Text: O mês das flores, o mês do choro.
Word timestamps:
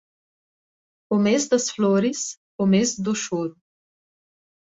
O 1.11 1.19
mês 1.19 1.47
das 1.47 1.69
flores, 1.69 2.39
o 2.57 2.65
mês 2.65 2.97
do 2.97 3.13
choro. 3.13 3.55